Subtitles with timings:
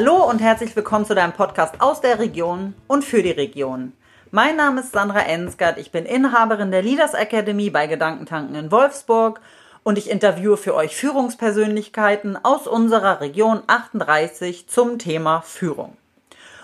[0.00, 3.92] Hallo und herzlich willkommen zu deinem Podcast aus der Region und für die Region.
[4.30, 9.42] Mein Name ist Sandra Ensgard, ich bin Inhaberin der Leaders Academy bei Gedankentanken in Wolfsburg
[9.82, 15.98] und ich interviewe für euch Führungspersönlichkeiten aus unserer Region 38 zum Thema Führung.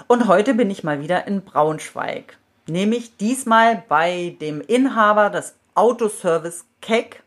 [0.06, 6.64] Und heute bin ich mal wieder in Braunschweig, nämlich diesmal bei dem Inhaber des Autoservice
[6.80, 7.22] Keck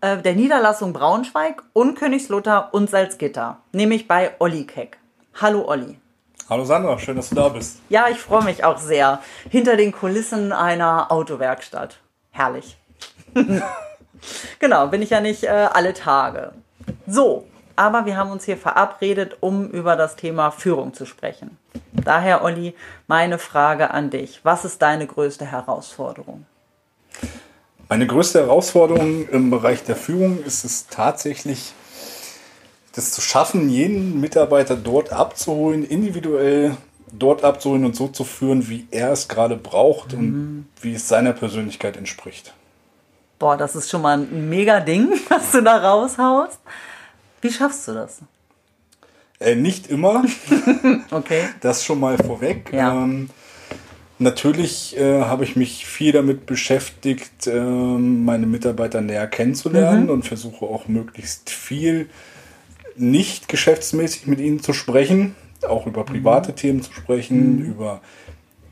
[0.00, 4.99] äh, der Niederlassung Braunschweig und Königslutter und Salzgitter, nämlich bei Olli Keck.
[5.34, 5.98] Hallo Olli.
[6.48, 7.78] Hallo Sandra, schön, dass du da bist.
[7.88, 9.20] Ja, ich freue mich auch sehr.
[9.48, 11.98] Hinter den Kulissen einer Autowerkstatt.
[12.30, 12.76] Herrlich.
[14.58, 16.52] genau, bin ich ja nicht äh, alle Tage.
[17.06, 21.56] So, aber wir haben uns hier verabredet, um über das Thema Führung zu sprechen.
[21.92, 22.74] Daher, Olli,
[23.06, 24.40] meine Frage an dich.
[24.42, 26.46] Was ist deine größte Herausforderung?
[27.88, 31.72] Meine größte Herausforderung im Bereich der Führung ist es tatsächlich,
[32.92, 36.76] das zu schaffen, jeden Mitarbeiter dort abzuholen, individuell
[37.12, 40.18] dort abzuholen und so zu führen, wie er es gerade braucht mhm.
[40.18, 42.52] und wie es seiner Persönlichkeit entspricht.
[43.38, 46.58] Boah, das ist schon mal ein mega Ding, was du da raushaust.
[47.40, 48.18] Wie schaffst du das?
[49.38, 50.24] Äh, nicht immer.
[51.10, 51.44] okay.
[51.60, 52.70] Das schon mal vorweg.
[52.72, 52.92] Ja.
[52.92, 53.30] Ähm,
[54.18, 60.10] natürlich äh, habe ich mich viel damit beschäftigt, äh, meine Mitarbeiter näher kennenzulernen mhm.
[60.10, 62.10] und versuche auch möglichst viel
[62.96, 65.34] nicht geschäftsmäßig mit ihnen zu sprechen,
[65.68, 66.56] auch über private mhm.
[66.56, 67.64] Themen zu sprechen, mhm.
[67.64, 68.00] über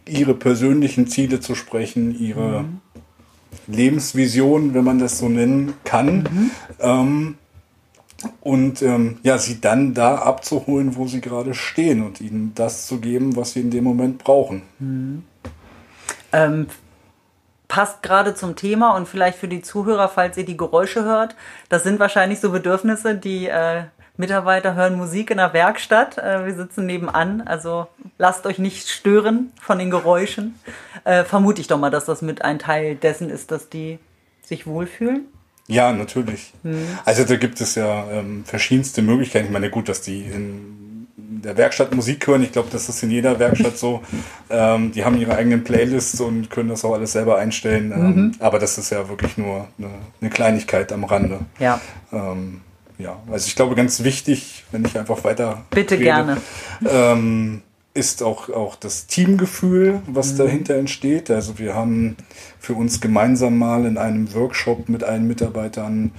[0.06, 2.80] ihre persönlichen Ziele zu sprechen, ihre mhm.
[3.66, 6.16] Lebensvision, wenn man das so nennen kann.
[6.18, 6.50] Mhm.
[6.80, 7.38] Ähm,
[8.40, 12.98] und ähm, ja, sie dann da abzuholen, wo sie gerade stehen und ihnen das zu
[12.98, 14.62] geben, was sie in dem Moment brauchen.
[14.78, 15.22] Mhm.
[16.32, 16.66] Ähm,
[17.68, 21.36] passt gerade zum Thema und vielleicht für die Zuhörer, falls ihr die Geräusche hört,
[21.68, 23.84] das sind wahrscheinlich so Bedürfnisse, die äh,
[24.18, 26.18] Mitarbeiter hören Musik in der Werkstatt.
[26.18, 27.86] Äh, wir sitzen nebenan, also
[28.18, 30.56] lasst euch nicht stören von den Geräuschen.
[31.04, 33.98] Äh, vermute ich doch mal, dass das mit ein Teil dessen ist, dass die
[34.42, 35.26] sich wohlfühlen.
[35.68, 36.52] Ja, natürlich.
[36.64, 36.98] Hm.
[37.04, 39.46] Also da gibt es ja ähm, verschiedenste Möglichkeiten.
[39.46, 42.42] Ich meine, gut, dass die in der Werkstatt Musik hören.
[42.42, 44.02] Ich glaube, das ist in jeder Werkstatt so.
[44.50, 47.92] Ähm, die haben ihre eigenen Playlists und können das auch alles selber einstellen.
[47.92, 48.32] Ähm, mhm.
[48.40, 51.40] Aber das ist ja wirklich nur eine, eine Kleinigkeit am Rande.
[51.58, 51.80] Ja.
[52.12, 52.62] Ähm,
[52.98, 55.64] ja, also ich glaube, ganz wichtig, wenn ich einfach weiter.
[55.70, 56.36] Bitte rede, gerne.
[56.88, 57.62] Ähm,
[57.94, 60.38] ist auch, auch das Teamgefühl, was mhm.
[60.38, 61.30] dahinter entsteht.
[61.30, 62.16] Also wir haben
[62.58, 66.12] für uns gemeinsam mal in einem Workshop mit allen Mitarbeitern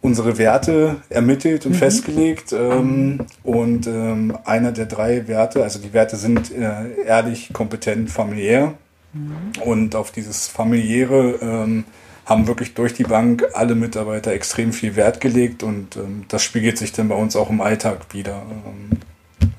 [0.00, 1.76] unsere Werte ermittelt und mhm.
[1.76, 2.52] festgelegt.
[2.52, 8.74] Ähm, und ähm, einer der drei Werte, also die Werte sind äh, ehrlich, kompetent, familiär.
[9.12, 9.62] Mhm.
[9.64, 11.84] Und auf dieses familiäre ähm,
[12.26, 16.76] haben wirklich durch die Bank alle Mitarbeiter extrem viel Wert gelegt und ähm, das spiegelt
[16.76, 18.42] sich dann bei uns auch im Alltag wieder.
[18.50, 18.98] Ähm,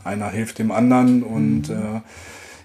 [0.04, 1.76] einer hilft dem anderen und mhm.
[1.76, 2.02] äh,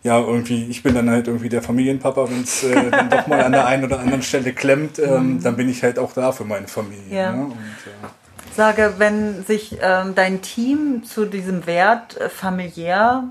[0.03, 3.45] ja, irgendwie, ich bin dann halt irgendwie der Familienpapa, wenn es äh, dann doch mal
[3.45, 5.43] an der einen oder anderen Stelle klemmt, ähm, mhm.
[5.43, 7.17] dann bin ich halt auch da für meine Familie.
[7.17, 7.33] Ja.
[7.33, 7.45] Ne?
[7.45, 13.29] Und, äh, Sage, wenn sich ähm, dein Team zu diesem Wert äh, familiär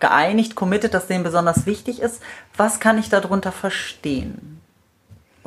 [0.00, 2.22] geeinigt, committet, dass dem besonders wichtig ist,
[2.56, 4.57] was kann ich darunter verstehen?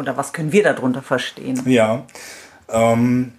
[0.01, 1.62] Oder was können wir darunter verstehen?
[1.66, 2.07] Ja,
[2.69, 3.34] ähm,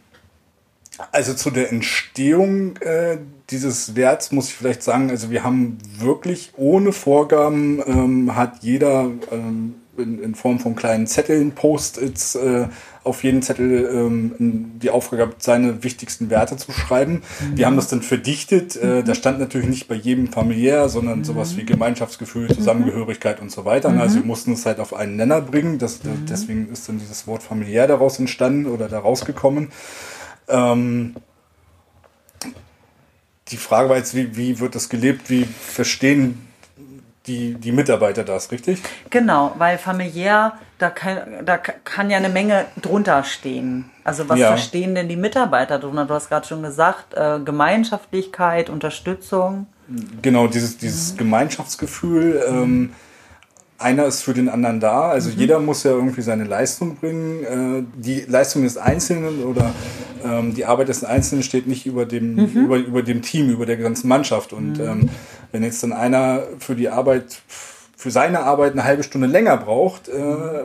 [1.11, 3.19] also zu der Entstehung äh,
[3.51, 9.11] dieses Werts muss ich vielleicht sagen, also wir haben wirklich ohne Vorgaben, ähm, hat jeder
[9.33, 12.69] ähm, in, in, Form von kleinen Zetteln, Post-its äh,
[13.05, 17.23] auf jeden Zettel ähm, die Aufgabe gehabt, seine wichtigsten Werte zu schreiben.
[17.41, 17.57] Mhm.
[17.57, 18.77] Wir haben das dann verdichtet.
[18.77, 21.25] Äh, da stand natürlich nicht bei jedem familiär, sondern mhm.
[21.25, 22.55] sowas wie Gemeinschaftsgefühl, mhm.
[22.55, 23.91] Zusammengehörigkeit und so weiter.
[23.91, 24.01] Mhm.
[24.01, 25.79] Also wir mussten es halt auf einen Nenner bringen.
[25.79, 26.27] Das, mhm.
[26.29, 29.73] Deswegen ist dann dieses Wort familiär daraus entstanden oder daraus gekommen.
[30.49, 31.17] Ähm,
[33.49, 35.29] die Frage war jetzt, wie, wie wird das gelebt?
[35.29, 36.52] Wie verstehen
[37.27, 38.83] die, die Mitarbeiter das, richtig?
[39.11, 43.91] Genau, weil familiär, da kann, da kann ja eine Menge drunter stehen.
[44.05, 44.49] Also was ja.
[44.49, 46.07] verstehen denn die Mitarbeiter drunter?
[46.07, 49.67] Du hast gerade schon gesagt, äh, Gemeinschaftlichkeit, Unterstützung.
[50.21, 51.19] Genau, dieses, dieses mhm.
[51.19, 52.43] Gemeinschaftsgefühl.
[52.49, 52.93] Ähm,
[53.79, 55.11] einer ist für den anderen da.
[55.11, 55.39] Also mhm.
[55.39, 57.45] jeder muss ja irgendwie seine Leistung bringen.
[57.45, 59.73] Äh, die Leistung des Einzelnen oder
[60.25, 62.65] ähm, die Arbeit des Einzelnen steht nicht über dem, mhm.
[62.65, 64.53] über, über dem Team, über der ganzen Mannschaft.
[64.53, 65.11] Und mhm.
[65.53, 67.43] Wenn jetzt dann einer für die Arbeit
[68.03, 70.15] für seine Arbeit eine halbe Stunde länger braucht, äh,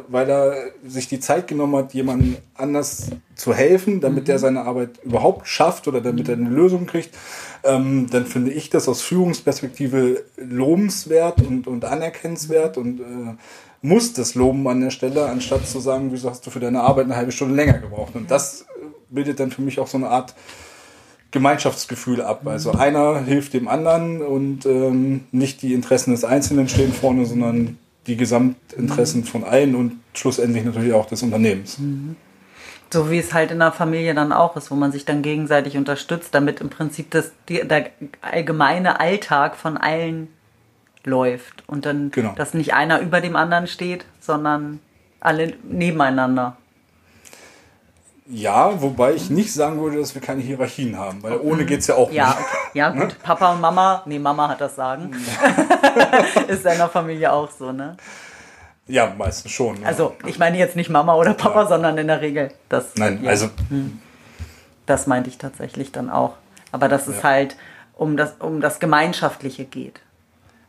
[0.07, 4.25] weil er sich die Zeit genommen hat, jemandem anders zu helfen, damit mhm.
[4.25, 7.15] der seine Arbeit überhaupt schafft oder damit er eine Lösung kriegt,
[7.63, 13.35] ähm, dann finde ich das aus Führungsperspektive lobenswert und, und anerkennenswert und äh,
[13.83, 17.05] muss das loben an der Stelle, anstatt zu sagen, wieso hast du für deine Arbeit
[17.05, 18.15] eine halbe Stunde länger gebraucht.
[18.15, 18.65] Und das
[19.09, 20.33] bildet dann für mich auch so eine Art
[21.31, 22.45] Gemeinschaftsgefühl ab.
[22.45, 27.77] Also einer hilft dem anderen und ähm, nicht die Interessen des Einzelnen stehen vorne, sondern
[28.07, 31.77] die Gesamtinteressen von allen und schlussendlich natürlich auch des Unternehmens.
[32.91, 35.75] So wie es halt in der Familie dann auch ist, wo man sich dann gegenseitig
[35.75, 37.87] unterstützt, damit im Prinzip das, der
[38.21, 40.29] allgemeine Alltag von allen
[41.03, 42.33] läuft und dann, Genau.
[42.35, 44.79] dass nicht einer über dem anderen steht, sondern
[45.19, 46.55] alle nebeneinander.
[48.29, 51.95] Ja, wobei ich nicht sagen würde, dass wir keine Hierarchien haben, weil ohne geht's ja
[51.95, 52.47] auch Ja, nicht.
[52.73, 55.11] ja gut, Papa und Mama, nee, Mama hat das Sagen.
[56.47, 57.95] ist in der Familie auch so, ne?
[58.87, 59.81] Ja, meistens schon.
[59.81, 59.87] Ja.
[59.87, 61.67] Also, ich meine jetzt nicht Mama oder Papa, Ja.
[61.67, 62.51] sondern in der Regel.
[62.69, 63.49] Das, Nein, also
[64.85, 66.35] das meinte ich tatsächlich dann auch.
[66.71, 67.55] Aber dass es halt
[67.93, 70.01] um das, um das Gemeinschaftliche geht.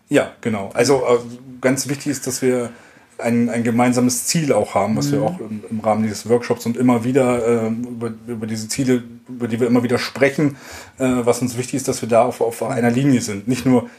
[0.08, 0.70] Ja, genau.
[0.74, 1.18] Also äh,
[1.60, 2.70] ganz wichtig ist, dass wir
[3.18, 6.76] ein, ein gemeinsames Ziel auch haben, was wir auch im, im Rahmen dieses Workshops und
[6.76, 10.56] immer wieder ähm, über, über diese Ziele, über die wir immer wieder sprechen,
[10.98, 13.48] äh, was uns wichtig ist, dass wir da auf, auf einer Linie sind.
[13.48, 13.90] Nicht nur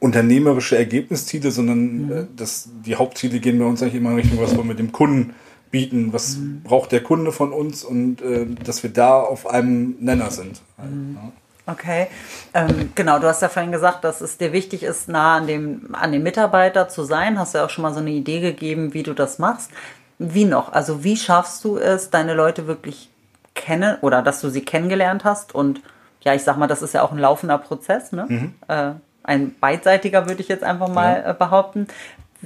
[0.00, 4.56] unternehmerische Ergebnisziele, sondern äh, das, die Hauptziele gehen bei uns eigentlich immer in Richtung, was
[4.56, 5.34] wollen wir dem Kunden
[5.70, 10.30] bieten, was braucht der Kunde von uns und äh, dass wir da auf einem Nenner
[10.30, 10.62] sind.
[10.78, 11.32] Ja.
[11.68, 12.06] Okay,
[12.54, 15.94] ähm, genau, du hast ja vorhin gesagt, dass es dir wichtig ist, nah an dem,
[15.94, 17.38] an dem Mitarbeiter zu sein.
[17.38, 19.70] Hast ja auch schon mal so eine Idee gegeben, wie du das machst.
[20.18, 20.72] Wie noch?
[20.72, 23.10] Also wie schaffst du es, deine Leute wirklich
[23.54, 25.54] kennen oder dass du sie kennengelernt hast?
[25.54, 25.82] Und
[26.22, 28.52] ja, ich sag mal, das ist ja auch ein laufender Prozess, ne?
[28.68, 28.92] Äh,
[29.22, 31.86] ein beidseitiger würde ich jetzt einfach mal äh, behaupten.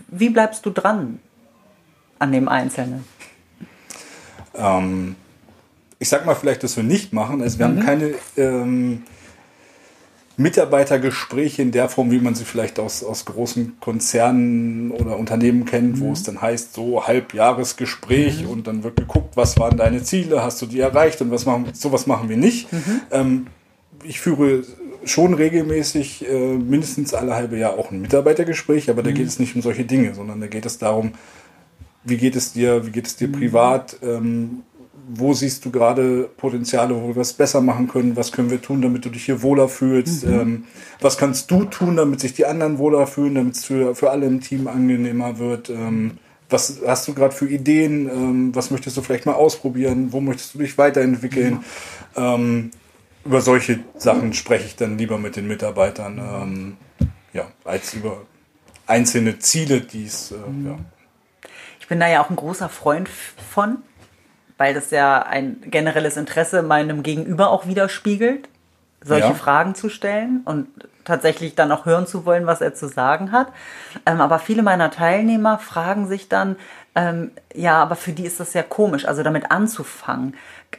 [0.09, 1.21] Wie bleibst du dran
[2.19, 3.05] an dem Einzelnen?
[4.57, 5.15] Ähm,
[6.01, 7.41] ich sag mal vielleicht, dass wir nicht machen.
[7.41, 9.05] Also wir haben keine ähm,
[10.37, 16.01] Mitarbeitergespräche in der Form, wie man sie vielleicht aus, aus großen Konzernen oder Unternehmen kennt,
[16.01, 20.63] wo es dann heißt, so Halbjahresgespräch und dann wird geguckt, was waren deine Ziele, hast
[20.63, 22.69] du die erreicht und was machen, sowas machen wir nicht.
[23.11, 23.47] Ähm,
[24.05, 24.65] ich führe
[25.05, 29.55] schon regelmäßig, äh, mindestens alle halbe Jahr auch ein Mitarbeitergespräch, aber da geht es nicht
[29.55, 31.13] um solche Dinge, sondern da geht es darum,
[32.05, 34.63] wie geht es dir, wie geht es dir privat, ähm,
[35.09, 38.83] wo siehst du gerade Potenziale, wo wir was besser machen können, was können wir tun,
[38.83, 40.65] damit du dich hier wohler fühlst, ähm,
[41.01, 44.27] was kannst du tun, damit sich die anderen wohler fühlen, damit es für, für alle
[44.27, 46.19] im Team angenehmer wird, ähm,
[46.49, 50.55] was hast du gerade für Ideen, ähm, was möchtest du vielleicht mal ausprobieren, wo möchtest
[50.55, 51.65] du dich weiterentwickeln,
[52.17, 52.71] ähm,
[53.25, 56.77] über solche Sachen spreche ich dann lieber mit den Mitarbeitern, ähm,
[57.33, 58.23] ja, als über
[58.87, 60.79] einzelne Ziele, die es, äh, ja.
[61.81, 63.79] Ich bin da ja auch ein großer Freund von,
[64.63, 68.49] weil das ja ein generelles Interesse meinem Gegenüber auch widerspiegelt,
[69.03, 69.35] solche Ja.
[69.35, 70.69] Fragen zu stellen und
[71.05, 73.49] tatsächlich dann auch hören zu wollen, was er zu sagen hat.
[74.07, 76.55] Ähm, aber viele meiner Teilnehmer fragen sich dann,
[76.95, 80.37] ähm, ja, aber für die ist das ja komisch, also damit anzufangen.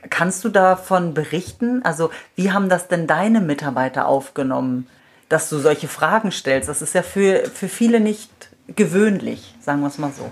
[0.09, 1.83] Kannst du davon berichten?
[1.83, 4.87] Also wie haben das denn deine Mitarbeiter aufgenommen,
[5.27, 6.69] dass du solche Fragen stellst?
[6.69, 8.31] Das ist ja für, für viele nicht
[8.77, 10.31] gewöhnlich, sagen wir es mal so.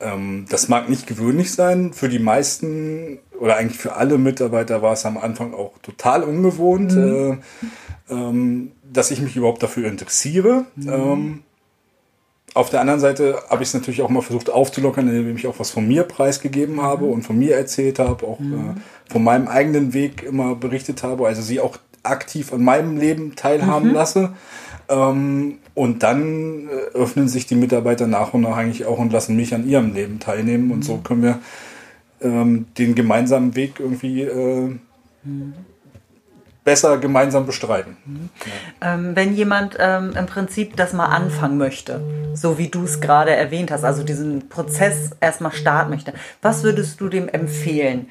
[0.00, 1.92] Ähm, das mag nicht gewöhnlich sein.
[1.92, 6.92] Für die meisten oder eigentlich für alle Mitarbeiter war es am Anfang auch total ungewohnt,
[6.92, 7.36] äh,
[8.10, 10.66] ähm, dass ich mich überhaupt dafür interessiere.
[10.86, 11.42] Ähm,
[12.54, 15.58] auf der anderen Seite habe ich es natürlich auch mal versucht aufzulockern, indem ich auch
[15.58, 18.80] was von mir preisgegeben habe und von mir erzählt habe, auch äh,
[19.10, 23.92] von meinem eigenen Weg immer berichtet habe, also sie auch aktiv an meinem Leben teilhaben
[23.92, 24.32] lasse.
[24.88, 29.36] Ähm, und dann äh, öffnen sich die Mitarbeiter nach und nach eigentlich auch und lassen
[29.36, 30.70] mich an ihrem Leben teilnehmen.
[30.70, 31.38] Und so können wir
[32.20, 34.70] ähm, den gemeinsamen Weg irgendwie äh,
[36.68, 37.96] besser gemeinsam bestreiten.
[38.82, 42.02] Ähm, wenn jemand ähm, im Prinzip das mal anfangen möchte,
[42.34, 47.00] so wie du es gerade erwähnt hast, also diesen Prozess erstmal starten möchte, was würdest
[47.00, 48.10] du dem empfehlen?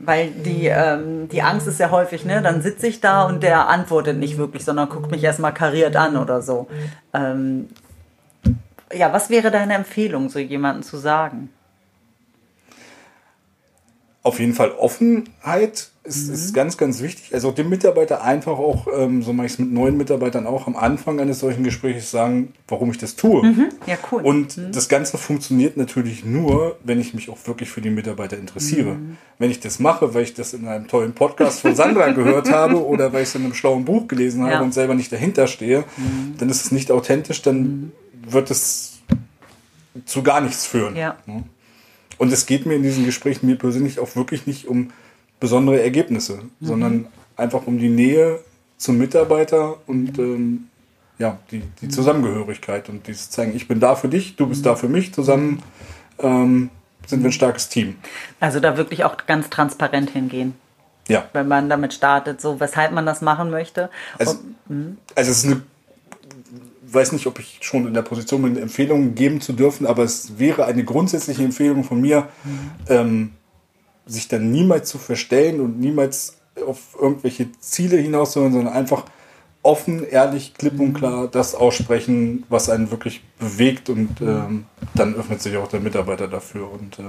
[0.00, 2.42] Weil die, ähm, die Angst ist ja häufig, ne?
[2.42, 6.16] Dann sitze ich da und der antwortet nicht wirklich, sondern guckt mich erstmal kariert an
[6.16, 6.66] oder so.
[7.12, 7.68] Ähm,
[8.92, 11.48] ja, was wäre deine Empfehlung, so jemanden zu sagen?
[14.24, 16.34] Auf jeden Fall Offenheit ist, Mhm.
[16.34, 17.32] ist ganz, ganz wichtig.
[17.34, 20.76] Also dem Mitarbeiter einfach auch, ähm, so mache ich es mit neuen Mitarbeitern auch, am
[20.76, 23.42] Anfang eines solchen Gesprächs sagen, warum ich das tue.
[23.86, 24.20] Ja, cool.
[24.22, 28.96] Und das Ganze funktioniert natürlich nur, wenn ich mich auch wirklich für die Mitarbeiter interessiere.
[29.38, 32.84] Wenn ich das mache, weil ich das in einem tollen Podcast von Sandra gehört habe
[32.86, 34.60] oder weil ich es in einem schlauen Buch gelesen habe Ja.
[34.60, 35.84] und selber nicht dahinter stehe,
[36.38, 37.92] dann ist es nicht authentisch, dann
[38.28, 38.98] wird es
[40.04, 40.96] zu gar nichts führen.
[40.96, 41.16] ja.
[42.16, 44.90] Und es geht mir in diesen Gesprächen mir persönlich auch wirklich nicht um
[45.40, 48.40] besondere Ergebnisse, sondern einfach um die Nähe
[48.76, 50.68] zum Mitarbeiter und ähm,
[51.18, 54.74] ja, die, die Zusammengehörigkeit und dieses zeigen, ich bin da für dich, du bist da
[54.74, 55.62] für mich, zusammen
[56.18, 56.70] ähm,
[57.06, 57.96] sind wir ein starkes Team.
[58.40, 60.54] Also da wirklich auch ganz transparent hingehen.
[61.06, 61.28] Ja.
[61.34, 63.90] Wenn man damit startet, so weshalb man das machen möchte.
[64.18, 64.38] Also,
[65.14, 65.62] also es ist eine
[66.94, 70.38] weiß nicht, ob ich schon in der Position bin, Empfehlungen geben zu dürfen, aber es
[70.38, 72.70] wäre eine grundsätzliche Empfehlung von mir, mhm.
[72.88, 73.30] ähm,
[74.06, 79.04] sich dann niemals zu verstellen und niemals auf irgendwelche Ziele hinaus, sondern einfach
[79.62, 85.40] offen, ehrlich, klipp und klar das aussprechen, was einen wirklich bewegt und ähm, dann öffnet
[85.40, 87.02] sich auch der Mitarbeiter dafür und äh,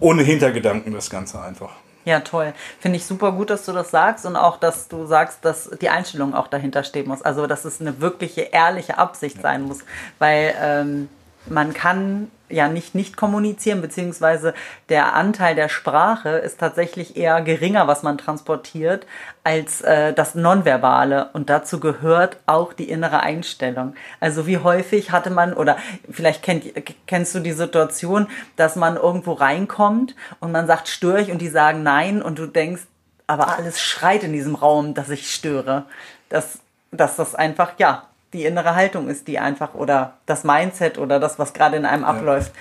[0.00, 1.72] ohne Hintergedanken das Ganze einfach.
[2.04, 2.54] Ja, toll.
[2.80, 5.90] Finde ich super gut, dass du das sagst und auch, dass du sagst, dass die
[5.90, 7.20] Einstellung auch dahinter stehen muss.
[7.20, 9.42] Also, dass es eine wirkliche, ehrliche Absicht ja.
[9.42, 9.80] sein muss.
[10.18, 11.08] Weil ähm,
[11.46, 14.54] man kann ja nicht nicht kommunizieren, beziehungsweise
[14.88, 19.06] der Anteil der Sprache ist tatsächlich eher geringer, was man transportiert,
[19.44, 21.30] als äh, das Nonverbale.
[21.32, 23.94] Und dazu gehört auch die innere Einstellung.
[24.20, 25.76] Also wie häufig hatte man, oder
[26.10, 26.64] vielleicht kennt,
[27.06, 31.48] kennst du die Situation, dass man irgendwo reinkommt und man sagt, störe ich und die
[31.48, 32.82] sagen nein und du denkst,
[33.26, 35.84] aber alles schreit in diesem Raum, dass ich störe.
[36.30, 36.60] Dass,
[36.92, 41.38] dass das einfach, ja, die innere Haltung ist, die einfach oder das Mindset oder das,
[41.38, 42.08] was gerade in einem ja.
[42.08, 42.52] abläuft,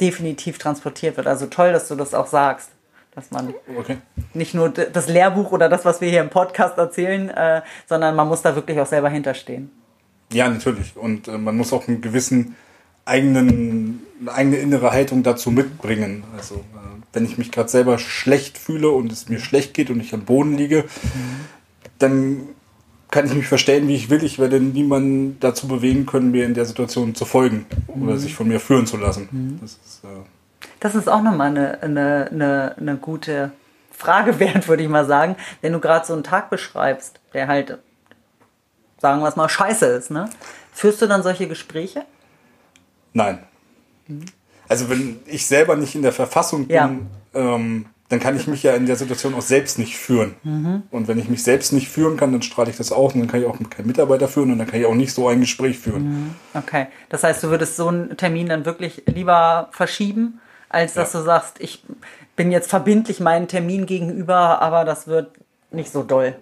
[0.00, 1.26] definitiv transportiert wird.
[1.26, 2.70] Also toll, dass du das auch sagst.
[3.14, 3.98] Dass man okay.
[4.32, 8.26] nicht nur das Lehrbuch oder das, was wir hier im Podcast erzählen, äh, sondern man
[8.26, 9.70] muss da wirklich auch selber hinterstehen.
[10.32, 10.96] Ja, natürlich.
[10.96, 12.56] Und äh, man muss auch einen gewissen
[13.04, 16.24] eigenen, eine eigene innere Haltung dazu mitbringen.
[16.36, 20.00] Also äh, wenn ich mich gerade selber schlecht fühle und es mir schlecht geht und
[20.00, 21.40] ich am Boden liege, mhm.
[22.00, 22.48] dann
[23.14, 24.24] kann ich mich verstellen, wie ich will.
[24.24, 28.02] Ich werde niemanden dazu bewegen können, mir in der Situation zu folgen mhm.
[28.02, 29.28] oder sich von mir führen zu lassen.
[29.30, 29.58] Mhm.
[29.60, 30.08] Das, ist, äh
[30.80, 33.52] das ist auch nochmal eine, eine, eine, eine gute
[33.92, 35.36] Frage wert, würde ich mal sagen.
[35.60, 37.78] Wenn du gerade so einen Tag beschreibst, der halt,
[38.98, 40.28] sagen wir es mal, scheiße ist, ne?
[40.72, 42.04] Führst du dann solche Gespräche?
[43.12, 43.38] Nein.
[44.08, 44.24] Mhm.
[44.66, 46.90] Also wenn ich selber nicht in der Verfassung bin, ja.
[47.32, 50.36] ähm, dann kann ich mich ja in der Situation auch selbst nicht führen.
[50.44, 50.84] Mhm.
[50.92, 53.28] Und wenn ich mich selbst nicht führen kann, dann strahle ich das aus und dann
[53.28, 55.80] kann ich auch keinen Mitarbeiter führen und dann kann ich auch nicht so ein Gespräch
[55.80, 56.04] führen.
[56.04, 56.34] Mhm.
[56.54, 61.18] Okay, das heißt, du würdest so einen Termin dann wirklich lieber verschieben, als dass ja.
[61.18, 61.82] du sagst, ich
[62.36, 65.32] bin jetzt verbindlich meinen Termin gegenüber, aber das wird
[65.72, 66.36] nicht so doll.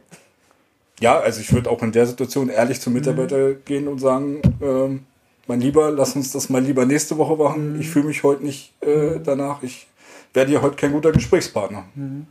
[1.01, 3.65] Ja, also ich würde auch in der Situation ehrlich zum Mitarbeiter mhm.
[3.65, 4.99] gehen und sagen, äh,
[5.47, 7.77] mein Lieber, lass uns das mal lieber nächste Woche machen.
[7.77, 7.81] Mhm.
[7.81, 9.63] Ich fühle mich heute nicht äh, danach.
[9.63, 9.87] Ich
[10.35, 11.85] wäre dir heute kein guter Gesprächspartner.
[11.95, 12.27] Mhm.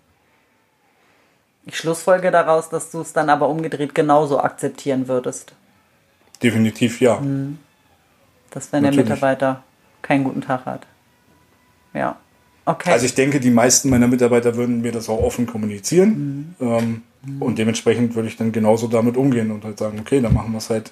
[1.65, 5.53] Ich schlussfolge daraus, dass du es dann aber umgedreht genauso akzeptieren würdest.
[6.41, 7.19] Definitiv ja.
[7.19, 7.59] Mhm.
[8.49, 9.05] Dass wenn Natürlich.
[9.05, 9.63] der Mitarbeiter
[10.01, 10.87] keinen guten Tag hat.
[11.93, 12.17] Ja.
[12.65, 12.91] Okay.
[12.91, 16.55] Also ich denke, die meisten meiner Mitarbeiter würden mir das auch offen kommunizieren.
[16.59, 16.67] Mhm.
[16.67, 17.41] Ähm, mhm.
[17.41, 20.57] Und dementsprechend würde ich dann genauso damit umgehen und halt sagen, okay, dann machen wir
[20.57, 20.91] es halt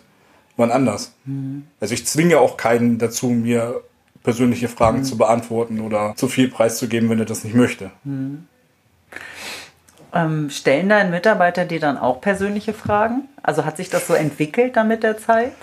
[0.57, 1.13] wann anders.
[1.25, 1.63] Mhm.
[1.79, 3.81] Also ich zwinge auch keinen dazu, mir
[4.23, 5.03] persönliche Fragen mhm.
[5.03, 7.91] zu beantworten oder zu viel preiszugeben, wenn er das nicht möchte.
[8.03, 8.47] Mhm.
[10.13, 13.29] Ähm, stellen deine Mitarbeiter dir dann auch persönliche Fragen?
[13.43, 15.53] Also hat sich das so entwickelt dann mit der Zeit?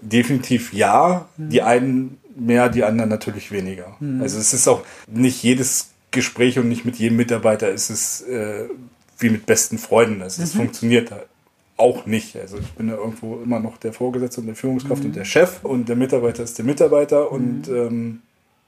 [0.00, 1.26] Definitiv ja.
[1.36, 1.48] Mhm.
[1.50, 3.96] Die einen mehr, die anderen natürlich weniger.
[4.00, 4.22] Mhm.
[4.22, 8.68] Also es ist auch nicht jedes Gespräch und nicht mit jedem Mitarbeiter ist es äh,
[9.18, 10.22] wie mit besten Freunden.
[10.22, 10.58] Also es mhm.
[10.58, 11.26] funktioniert halt
[11.82, 12.36] auch nicht.
[12.36, 15.08] Also ich bin ja irgendwo immer noch der Vorgesetzte und der Führungskraft mhm.
[15.08, 17.36] und der Chef und der Mitarbeiter ist der Mitarbeiter mhm.
[17.36, 18.22] und ähm,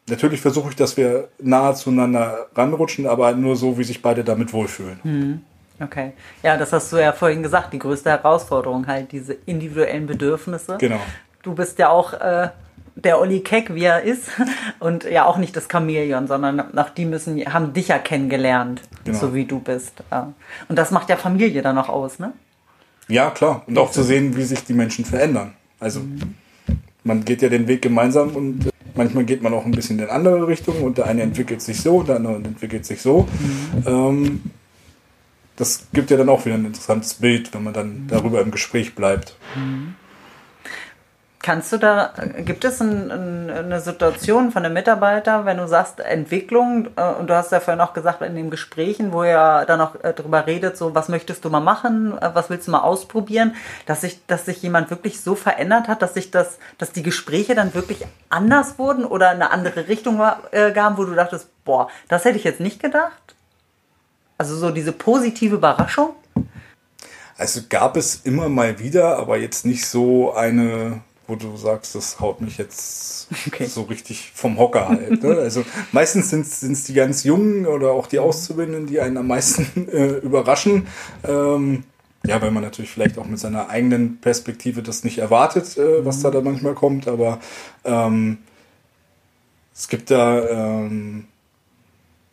[0.09, 4.53] natürlich versuche ich, dass wir nahe zueinander ranrutschen, aber nur so, wie sich beide damit
[4.53, 5.01] wohlfühlen.
[5.03, 5.41] Mhm.
[5.81, 6.13] Okay.
[6.43, 10.77] Ja, das hast du ja vorhin gesagt, die größte Herausforderung halt, diese individuellen Bedürfnisse.
[10.79, 11.01] Genau.
[11.43, 12.49] Du bist ja auch äh,
[12.95, 14.29] der Olli Keck, wie er ist,
[14.79, 19.19] und ja auch nicht das Chamäleon, sondern auch die müssen, haben dich ja kennengelernt, genau.
[19.19, 20.03] so wie du bist.
[20.69, 22.33] Und das macht ja Familie dann auch aus, ne?
[23.09, 23.63] Ja, klar.
[23.67, 25.53] Und auch zu sehen, wie sich die Menschen verändern.
[25.79, 26.01] Also
[27.03, 30.47] man geht ja den Weg gemeinsam und manchmal geht man auch ein bisschen in andere
[30.47, 33.29] Richtungen und der eine entwickelt sich so, der andere entwickelt sich so.
[33.39, 33.87] Mhm.
[33.87, 34.41] Ähm,
[35.57, 38.95] das gibt ja dann auch wieder ein interessantes Bild, wenn man dann darüber im Gespräch
[38.95, 39.37] bleibt.
[39.55, 39.95] Mhm.
[41.45, 46.01] Kannst du da, gibt es ein, ein, eine Situation von einem Mitarbeiter, wenn du sagst
[46.01, 49.79] Entwicklung, äh, und du hast ja vorhin auch gesagt in den Gesprächen, wo er dann
[49.83, 52.81] auch äh, darüber redet, so was möchtest du mal machen, äh, was willst du mal
[52.81, 57.03] ausprobieren, dass sich, dass sich jemand wirklich so verändert hat, dass sich das, dass die
[57.03, 62.25] Gespräche dann wirklich anders wurden oder eine andere Richtung gaben, wo du dachtest, boah, das
[62.25, 63.35] hätte ich jetzt nicht gedacht?
[64.39, 66.15] Also so diese positive Überraschung?
[67.37, 72.21] Also gab es immer mal wieder, aber jetzt nicht so eine wo du sagst, das
[72.21, 73.67] haut mich jetzt okay.
[73.67, 75.23] so richtig vom Hocker halt.
[75.23, 75.35] Ne?
[75.45, 79.89] Also meistens sind es die ganz Jungen oder auch die Auszubildenden, die einen am meisten
[79.93, 80.87] äh, überraschen.
[81.23, 81.85] Ähm,
[82.27, 86.19] ja, weil man natürlich vielleicht auch mit seiner eigenen Perspektive das nicht erwartet, äh, was
[86.19, 86.23] mhm.
[86.23, 87.41] da dann manchmal kommt, aber
[87.85, 88.39] ähm,
[89.75, 91.27] es gibt da ähm,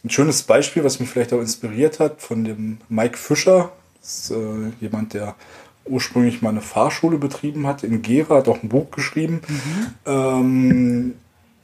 [0.04, 3.72] ein schönes Beispiel, was mich vielleicht auch inspiriert hat, von dem Mike Fischer.
[4.00, 5.36] Das ist äh, jemand, der
[5.86, 9.42] ursprünglich mal eine Fahrschule betrieben hat in Gera, hat auch ein Buch geschrieben.
[9.48, 9.88] Mhm.
[10.06, 11.14] Ähm,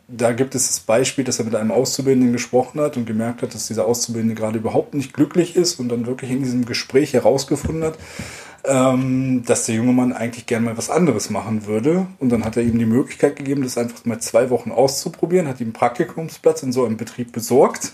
[0.07, 3.53] da gibt es das Beispiel, dass er mit einem Auszubildenden gesprochen hat und gemerkt hat,
[3.53, 7.83] dass dieser Auszubildende gerade überhaupt nicht glücklich ist und dann wirklich in diesem Gespräch herausgefunden
[7.83, 7.97] hat,
[8.63, 12.07] ähm, dass der junge Mann eigentlich gerne mal was anderes machen würde.
[12.19, 15.59] Und dann hat er ihm die Möglichkeit gegeben, das einfach mal zwei Wochen auszuprobieren, hat
[15.59, 17.93] ihm einen Praktikumsplatz in so einem Betrieb besorgt.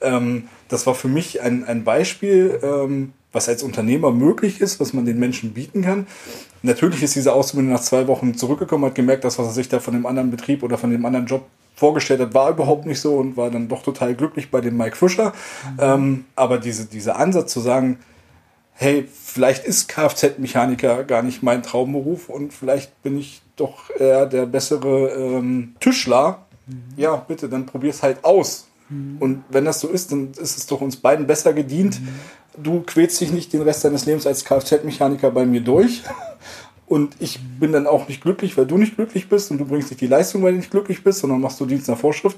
[0.00, 4.92] Ähm, das war für mich ein, ein Beispiel, ähm, was als Unternehmer möglich ist, was
[4.92, 6.06] man den Menschen bieten kann.
[6.62, 9.80] Natürlich ist dieser Auszubildende nach zwei Wochen zurückgekommen, hat gemerkt, dass was er sich da
[9.80, 11.46] von dem anderen Betrieb oder von dem anderen Job
[11.76, 14.96] vorgestellt hat, war überhaupt nicht so und war dann doch total glücklich bei dem Mike
[14.96, 15.32] Fischer.
[15.72, 15.78] Mhm.
[15.78, 17.98] Ähm, aber diese, dieser Ansatz zu sagen,
[18.72, 24.46] hey, vielleicht ist Kfz-Mechaniker gar nicht mein Traumberuf und vielleicht bin ich doch eher der
[24.46, 26.46] bessere ähm, Tischler.
[26.66, 26.82] Mhm.
[26.96, 28.66] Ja, bitte, dann probier's halt aus.
[28.90, 29.16] Mhm.
[29.20, 32.08] Und wenn das so ist, dann ist es doch uns beiden besser gedient, mhm
[32.56, 36.02] du quälst dich nicht den Rest deines Lebens als Kfz-Mechaniker bei mir durch.
[36.86, 39.90] Und ich bin dann auch nicht glücklich, weil du nicht glücklich bist und du bringst
[39.90, 42.36] nicht die Leistung, weil du nicht glücklich bist, sondern machst du Dienst nach Vorschrift.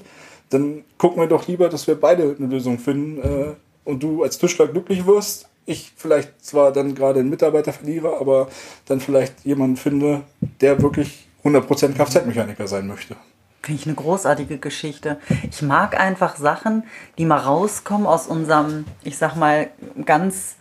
[0.51, 3.53] Dann gucken wir doch lieber, dass wir beide eine Lösung finden äh,
[3.83, 5.47] und du als Tischler glücklich wirst.
[5.65, 8.47] Ich vielleicht zwar dann gerade einen Mitarbeiter verliere, aber
[8.85, 10.21] dann vielleicht jemanden finde,
[10.61, 13.15] der wirklich 100% Kfz-Mechaniker sein möchte.
[13.63, 15.19] Finde ich eine großartige Geschichte.
[15.49, 16.83] Ich mag einfach Sachen,
[17.17, 19.69] die mal rauskommen aus unserem, ich sag mal,
[20.03, 20.57] ganz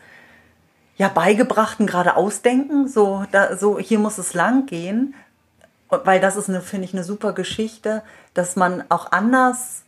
[0.96, 2.86] ja, beigebrachten gerade Ausdenken.
[2.86, 5.14] So, da, so, hier muss es lang gehen.
[5.88, 8.02] Weil das ist, finde ich, eine super Geschichte,
[8.34, 9.82] dass man auch anders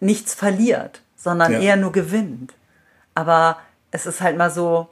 [0.00, 1.60] nichts verliert, sondern ja.
[1.60, 2.54] eher nur gewinnt.
[3.14, 3.58] Aber
[3.90, 4.88] es ist halt mal so,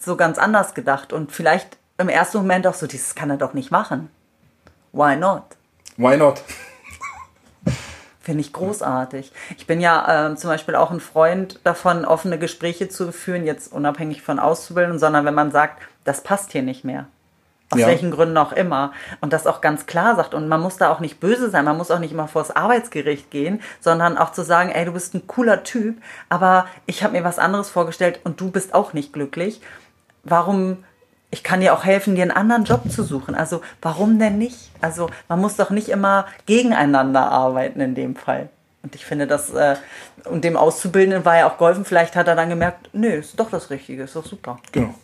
[0.00, 3.52] so ganz anders gedacht und vielleicht im ersten Moment auch so, das kann er doch
[3.52, 4.08] nicht machen.
[4.92, 5.44] Why not?
[5.96, 6.42] Why not?
[8.20, 9.32] Finde ich großartig.
[9.56, 13.72] Ich bin ja äh, zum Beispiel auch ein Freund davon, offene Gespräche zu führen, jetzt
[13.72, 17.06] unabhängig von Auszubildenden, sondern wenn man sagt, das passt hier nicht mehr.
[17.70, 17.86] Aus ja.
[17.86, 18.92] welchen Gründen auch immer.
[19.20, 20.34] Und das auch ganz klar sagt.
[20.34, 21.64] Und man muss da auch nicht böse sein.
[21.64, 25.14] Man muss auch nicht immer vors Arbeitsgericht gehen, sondern auch zu sagen, ey, du bist
[25.14, 29.12] ein cooler Typ, aber ich habe mir was anderes vorgestellt und du bist auch nicht
[29.12, 29.60] glücklich.
[30.24, 30.78] Warum
[31.36, 33.34] ich kann dir auch helfen, dir einen anderen Job zu suchen.
[33.34, 34.70] Also warum denn nicht?
[34.80, 38.48] Also man muss doch nicht immer gegeneinander arbeiten in dem Fall.
[38.82, 39.76] Und ich finde das, äh,
[40.24, 43.50] und dem Auszubildenden war ja auch geholfen, vielleicht hat er dann gemerkt, nö, ist doch
[43.50, 44.58] das Richtige, ist doch super.
[44.72, 44.94] Genau.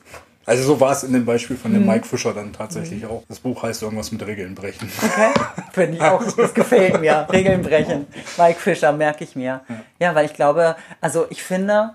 [0.46, 1.88] Also so war es in dem Beispiel von dem mhm.
[1.88, 3.10] Mike Fischer dann tatsächlich mhm.
[3.10, 3.22] auch.
[3.28, 4.90] Das Buch heißt irgendwas mit Regeln brechen.
[5.02, 5.32] Okay,
[5.72, 7.26] finde ich auch, das gefällt mir.
[7.30, 8.06] Regeln brechen.
[8.38, 9.60] Mike Fischer, merke ich mir.
[9.68, 9.76] Ja.
[9.98, 11.90] ja, weil ich glaube, also ich finde,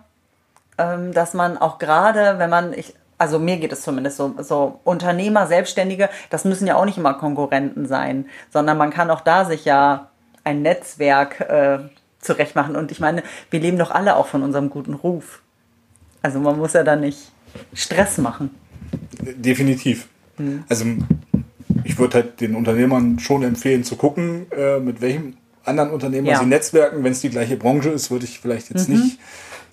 [0.77, 4.79] ähm, dass man auch gerade, wenn man, ich, also mir geht es zumindest so, so
[4.83, 9.45] Unternehmer, Selbstständige, das müssen ja auch nicht immer Konkurrenten sein, sondern man kann auch da
[9.45, 10.09] sich ja
[10.43, 11.79] ein Netzwerk äh,
[12.19, 12.75] zurechtmachen.
[12.75, 15.41] Und ich meine, wir leben doch alle auch von unserem guten Ruf.
[16.21, 17.31] Also man muss ja da nicht
[17.73, 18.51] Stress machen.
[19.21, 20.07] Definitiv.
[20.37, 20.63] Hm.
[20.69, 20.85] Also
[21.83, 26.39] ich würde halt den Unternehmern schon empfehlen zu gucken, äh, mit welchem anderen Unternehmer ja.
[26.39, 27.03] sie netzwerken.
[27.03, 28.95] Wenn es die gleiche Branche ist, würde ich vielleicht jetzt mhm.
[28.95, 29.19] nicht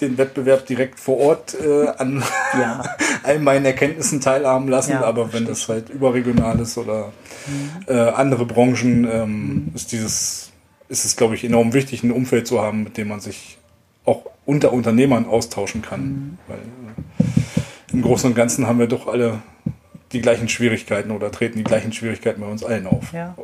[0.01, 2.23] den Wettbewerb direkt vor Ort äh, an
[2.55, 2.83] ja.
[3.23, 4.93] all meinen Erkenntnissen teilhaben lassen.
[4.93, 7.13] Ja, aber wenn das halt überregional ist oder
[7.47, 7.71] mhm.
[7.87, 9.73] äh, andere Branchen, ähm, mhm.
[9.75, 10.53] ist dieses,
[10.89, 13.59] ist es, glaube ich, enorm wichtig, ein Umfeld zu haben, mit dem man sich
[14.05, 16.01] auch unter Unternehmern austauschen kann.
[16.01, 16.39] Mhm.
[16.49, 19.43] Weil äh, im Großen und Ganzen haben wir doch alle
[20.13, 23.13] die gleichen Schwierigkeiten oder treten die gleichen Schwierigkeiten bei uns allen auf.
[23.13, 23.35] Ja.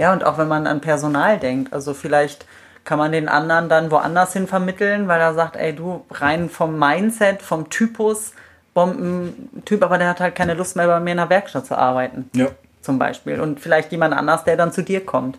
[0.00, 2.46] Ja, und auch wenn man an Personal denkt, also vielleicht
[2.90, 6.76] kann man den anderen dann woanders hin vermitteln, weil er sagt, ey, du, rein vom
[6.76, 8.32] Mindset, vom Typus,
[8.74, 12.28] Bombentyp, aber der hat halt keine Lust mehr bei mir in der Werkstatt zu arbeiten.
[12.34, 12.48] Ja.
[12.80, 13.40] Zum Beispiel.
[13.40, 15.38] Und vielleicht jemand anders, der dann zu dir kommt.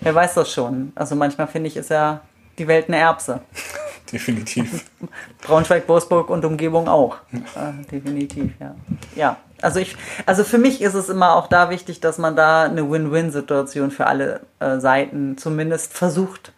[0.00, 0.92] Wer weiß das schon.
[0.94, 2.20] Also manchmal finde ich, ist ja
[2.56, 3.40] die Welt eine Erbse.
[4.12, 4.84] definitiv.
[5.42, 7.16] Braunschweig, Wolfsburg und Umgebung auch.
[7.32, 8.76] Äh, definitiv, ja.
[9.16, 12.62] Ja, also ich, also für mich ist es immer auch da wichtig, dass man da
[12.62, 16.52] eine Win-Win-Situation für alle äh, Seiten zumindest versucht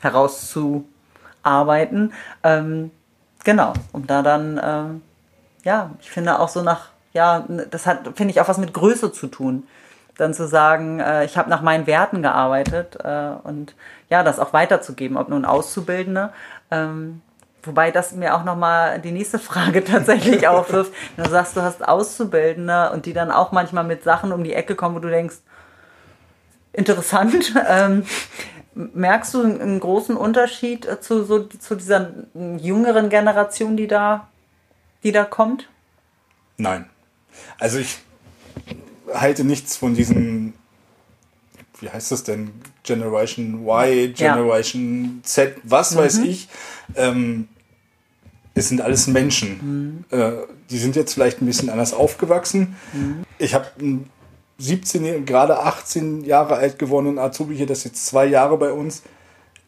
[0.00, 2.12] herauszuarbeiten.
[2.42, 2.90] Ähm,
[3.44, 5.02] genau, um da dann, ähm,
[5.64, 9.12] ja, ich finde auch so nach, ja, das hat, finde ich, auch was mit Größe
[9.12, 9.64] zu tun.
[10.16, 13.74] Dann zu sagen, äh, ich habe nach meinen Werten gearbeitet äh, und
[14.10, 16.32] ja, das auch weiterzugeben, ob nun Auszubildende.
[16.70, 17.22] Ähm,
[17.62, 20.92] wobei das mir auch nochmal die nächste Frage tatsächlich aufwirft.
[21.16, 24.74] Du sagst, du hast Auszubildende und die dann auch manchmal mit Sachen um die Ecke
[24.74, 25.36] kommen, wo du denkst,
[26.72, 27.54] interessant.
[27.68, 28.04] Ähm,
[28.94, 34.28] merkst du einen großen Unterschied äh, zu, so, zu dieser jüngeren Generation, die da,
[35.02, 35.68] die da kommt?
[36.56, 36.86] Nein.
[37.58, 37.98] Also ich
[39.12, 40.54] halte nichts von diesen
[41.80, 42.50] wie heißt das denn?
[42.82, 45.24] Generation Y, Generation ja.
[45.24, 45.98] Z, was mhm.
[45.98, 46.48] weiß ich.
[46.94, 47.48] Ähm,
[48.54, 50.04] es sind alles Menschen.
[50.10, 50.18] Mhm.
[50.18, 50.32] Äh,
[50.70, 52.76] die sind jetzt vielleicht ein bisschen anders aufgewachsen.
[52.92, 53.22] Mhm.
[53.38, 54.10] Ich habe einen
[54.60, 59.02] 17, gerade 18 Jahre alt gewordenen Azubi hier, das ist jetzt zwei Jahre bei uns.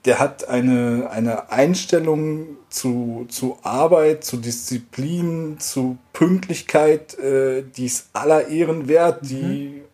[0.05, 8.09] Der hat eine, eine Einstellung zu, zu Arbeit, zu Disziplin, zu Pünktlichkeit, äh, die ist
[8.13, 9.93] aller Ehren wert, die mhm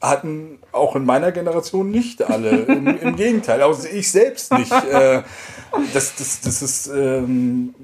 [0.00, 2.50] hatten auch in meiner Generation nicht alle.
[2.50, 4.72] Im, im Gegenteil, auch ich selbst nicht.
[4.72, 5.22] Äh,
[5.92, 7.74] das, das, das ist ähm,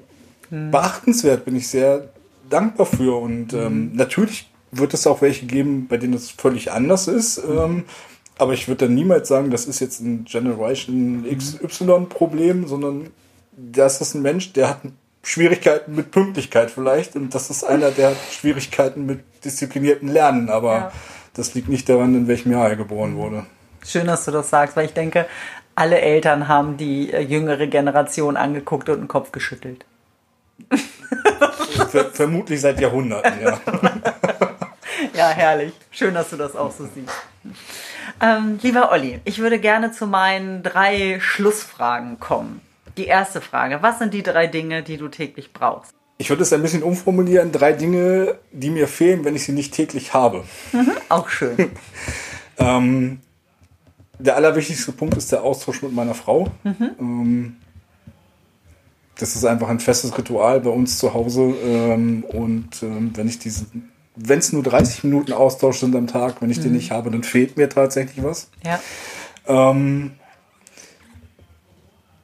[0.48, 0.70] hm.
[0.70, 2.08] beachtenswert, bin ich sehr
[2.48, 3.20] dankbar für.
[3.20, 3.96] Und ähm, hm.
[3.96, 7.38] natürlich wird es auch welche geben, bei denen es völlig anders ist.
[7.38, 7.84] Ähm,
[8.38, 13.10] aber ich würde dann niemals sagen, das ist jetzt ein Generation XY-Problem, sondern
[13.56, 14.80] das ist ein Mensch, der hat
[15.22, 20.50] Schwierigkeiten mit Pünktlichkeit vielleicht und das ist einer, der hat Schwierigkeiten mit diszipliniertem Lernen.
[20.50, 20.92] Aber ja
[21.36, 23.44] das liegt nicht daran, in welchem Jahr er geboren wurde.
[23.84, 25.26] Schön, dass du das sagst, weil ich denke,
[25.74, 29.84] alle Eltern haben die äh, jüngere Generation angeguckt und den Kopf geschüttelt.
[31.90, 33.60] Ver vermutlich seit Jahrhunderten, ja.
[35.16, 35.72] ja, herrlich.
[35.90, 37.12] Schön, dass du das auch so siehst.
[38.20, 42.60] Ähm, lieber Olli, ich würde gerne zu meinen drei Schlussfragen kommen.
[42.96, 45.92] Die erste Frage, was sind die drei Dinge, die du täglich brauchst?
[46.18, 47.52] Ich würde es ein bisschen umformulieren.
[47.52, 50.44] Drei Dinge, die mir fehlen, wenn ich sie nicht täglich habe.
[50.72, 51.70] Mhm, auch schön.
[52.58, 53.20] ähm,
[54.18, 56.48] der allerwichtigste Punkt ist der Austausch mit meiner Frau.
[56.64, 56.90] Mhm.
[56.98, 57.56] Ähm,
[59.18, 61.54] das ist einfach ein festes Ritual bei uns zu Hause.
[61.62, 66.40] Ähm, und ähm, wenn ich diesen, wenn es nur 30 Minuten Austausch sind am Tag,
[66.40, 66.64] wenn ich mhm.
[66.64, 68.48] den nicht habe, dann fehlt mir tatsächlich was.
[68.64, 68.80] Ja.
[69.46, 70.12] Ähm,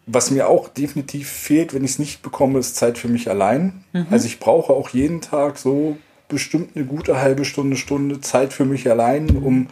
[0.07, 3.85] was mir auch definitiv fehlt, wenn ich es nicht bekomme, ist Zeit für mich allein.
[3.93, 4.07] Mhm.
[4.11, 5.97] Also ich brauche auch jeden Tag so
[6.29, 9.69] bestimmt eine gute halbe Stunde, Stunde Zeit für mich allein, um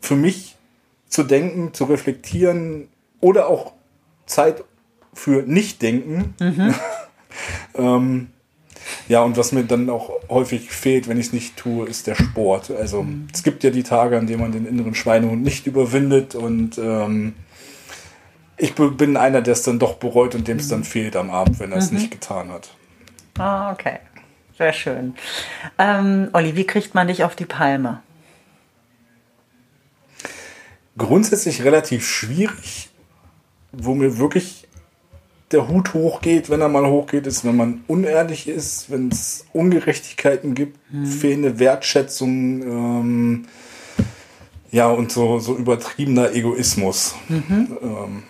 [0.00, 0.56] für mich
[1.08, 2.88] zu denken, zu reflektieren
[3.20, 3.72] oder auch
[4.26, 4.64] Zeit
[5.12, 6.34] für Nicht-Denken.
[6.40, 6.74] Mhm.
[7.74, 8.28] ähm,
[9.08, 12.14] ja, und was mir dann auch häufig fehlt, wenn ich es nicht tue, ist der
[12.14, 12.70] Sport.
[12.70, 13.28] Also mhm.
[13.32, 17.34] es gibt ja die Tage, an denen man den inneren Schweinehund nicht überwindet und ähm,
[18.58, 20.84] ich bin einer, der es dann doch bereut und dem es dann mhm.
[20.84, 21.98] fehlt am Abend, wenn er es mhm.
[21.98, 22.70] nicht getan hat.
[23.38, 23.98] Ah, okay.
[24.56, 25.14] Sehr schön.
[25.78, 28.00] Ähm, Olli, wie kriegt man dich auf die Palme?
[30.96, 32.88] Grundsätzlich relativ schwierig.
[33.72, 34.65] Wo mir wirklich
[35.52, 40.54] der Hut hochgeht, wenn er mal hochgeht, ist, wenn man unehrlich ist, wenn es Ungerechtigkeiten
[40.54, 41.06] gibt, mhm.
[41.06, 43.46] fehlende Wertschätzung, ähm,
[44.72, 47.14] ja, und so, so übertriebener Egoismus.
[47.28, 47.78] Mhm.
[47.80, 48.22] Ähm,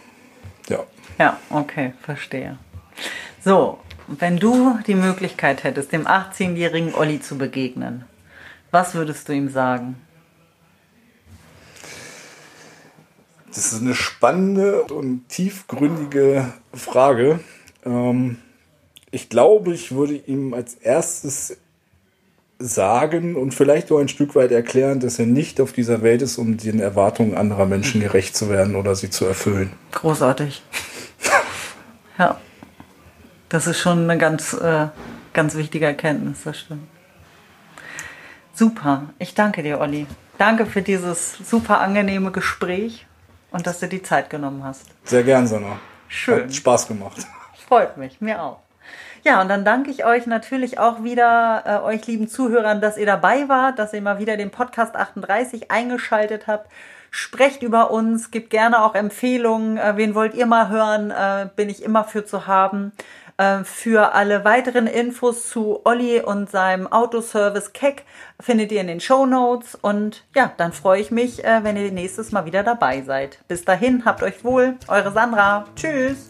[0.69, 0.85] ja.
[1.19, 2.59] Ja, okay, verstehe.
[3.43, 8.05] So, wenn du die Möglichkeit hättest, dem 18-jährigen Olli zu begegnen,
[8.71, 9.97] was würdest du ihm sagen?
[13.49, 17.41] Das ist eine spannende und tiefgründige Frage.
[17.85, 18.39] Ähm,
[19.11, 21.57] ich glaube, ich würde ihm als erstes
[22.59, 26.39] sagen und vielleicht auch ein Stück weit erklären, dass er nicht auf dieser Welt ist,
[26.39, 29.73] um den Erwartungen anderer Menschen gerecht zu werden oder sie zu erfüllen.
[29.93, 30.63] Großartig.
[32.19, 32.41] ja.
[33.49, 34.89] Das ist schon eine ganz, äh,
[35.33, 36.89] ganz wichtige Erkenntnis, das stimmt.
[38.53, 39.11] Super.
[39.19, 40.07] Ich danke dir, Olli.
[40.39, 43.07] Danke für dieses super angenehme Gespräch
[43.57, 44.83] und dass du die Zeit genommen hast.
[45.05, 45.79] Sehr gern, Sonne.
[46.09, 46.45] Schön.
[46.45, 47.27] Hat Spaß gemacht.
[47.67, 48.59] Freut mich, mir auch.
[49.25, 53.07] Ja, und dann danke ich euch natürlich auch wieder, äh, euch lieben Zuhörern, dass ihr
[53.07, 56.71] dabei wart, dass ihr mal wieder den Podcast 38 eingeschaltet habt.
[57.11, 59.79] Sprecht über uns, gebt gerne auch Empfehlungen.
[59.79, 61.11] Äh, wen wollt ihr mal hören?
[61.11, 62.93] Äh, bin ich immer für zu haben.
[63.39, 68.05] Äh, für alle weiteren Infos zu Olli und seinem Autoservice Keck
[68.41, 69.75] findet ihr in den Show Notes.
[69.75, 73.39] Und ja, dann freue ich mich, äh, wenn ihr nächstes Mal wieder dabei seid.
[73.49, 74.77] Bis dahin, habt euch wohl.
[74.89, 75.67] Eure Sandra.
[75.77, 76.29] Tschüss.